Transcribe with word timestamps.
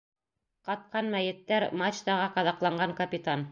Ҡатҡан 0.69 1.11
мәйеттәр, 1.17 1.67
мачтаға 1.83 2.27
ҡаҙаҡланған 2.39 2.99
капитан. 3.03 3.49